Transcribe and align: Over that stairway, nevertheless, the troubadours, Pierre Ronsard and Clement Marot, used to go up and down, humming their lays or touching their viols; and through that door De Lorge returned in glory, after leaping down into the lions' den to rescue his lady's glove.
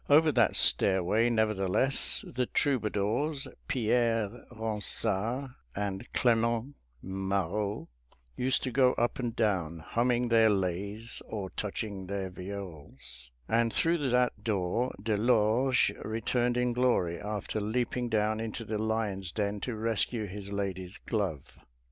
Over 0.09 0.31
that 0.31 0.55
stairway, 0.55 1.29
nevertheless, 1.29 2.25
the 2.27 2.47
troubadours, 2.47 3.47
Pierre 3.67 4.45
Ronsard 4.49 5.51
and 5.75 6.11
Clement 6.11 6.73
Marot, 7.03 7.87
used 8.35 8.63
to 8.63 8.71
go 8.71 8.93
up 8.93 9.19
and 9.19 9.35
down, 9.35 9.77
humming 9.77 10.27
their 10.29 10.49
lays 10.49 11.21
or 11.27 11.51
touching 11.51 12.07
their 12.07 12.31
viols; 12.31 13.29
and 13.47 13.71
through 13.71 14.09
that 14.09 14.43
door 14.43 14.95
De 15.03 15.15
Lorge 15.15 15.91
returned 16.03 16.57
in 16.57 16.73
glory, 16.73 17.19
after 17.21 17.61
leaping 17.61 18.09
down 18.09 18.39
into 18.39 18.65
the 18.65 18.79
lions' 18.79 19.31
den 19.31 19.59
to 19.59 19.75
rescue 19.75 20.25
his 20.25 20.51
lady's 20.51 20.97
glove. 20.97 21.59